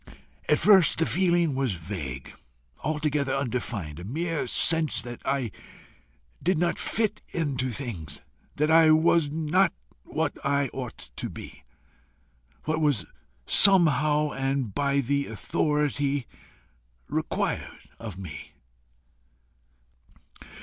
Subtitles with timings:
[0.49, 2.33] At first the feeling was vague,
[2.83, 5.51] altogether undefined a mere sense that I
[6.41, 8.23] did not fit into things,
[8.55, 11.65] that I was not what I ought to be,
[12.63, 13.05] what was
[13.45, 16.25] somehow and by the Authority
[17.07, 18.53] required of me.